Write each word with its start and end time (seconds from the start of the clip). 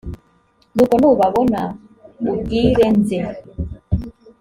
nuko 0.73 0.93
nubabona 1.01 1.61
ubwire 2.31 2.85
nze 2.97 3.19